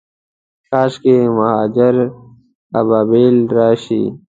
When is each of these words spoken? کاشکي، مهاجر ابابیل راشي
کاشکي، 0.69 1.15
مهاجر 1.37 1.95
ابابیل 2.79 3.37
راشي 3.55 4.01